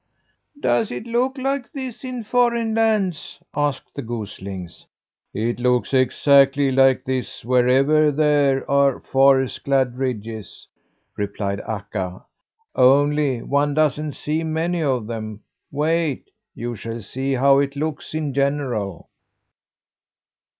"Does 0.59 0.89
it 0.89 1.05
look 1.05 1.37
like 1.37 1.71
this 1.73 2.03
in 2.03 2.23
foreign 2.23 2.73
lands?" 2.73 3.37
asked 3.55 3.93
the 3.93 4.01
goslings. 4.01 4.87
"It 5.31 5.59
looks 5.59 5.93
exactly 5.93 6.71
like 6.71 7.03
this 7.05 7.45
wherever 7.45 8.11
there 8.11 8.67
are 8.67 8.99
forest 9.01 9.63
clad 9.63 9.95
ridges," 9.99 10.67
replied 11.17 11.61
Akka, 11.67 12.25
"only 12.73 13.43
one 13.43 13.75
doesn't 13.75 14.13
see 14.13 14.43
many 14.43 14.81
of 14.81 15.05
them. 15.05 15.41
Wait! 15.71 16.31
You 16.55 16.75
shall 16.75 17.01
see 17.01 17.33
how 17.33 17.59
it 17.59 17.75
looks 17.75 18.15
in 18.15 18.33
general." 18.33 19.07